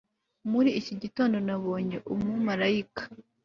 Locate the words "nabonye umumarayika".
1.47-3.03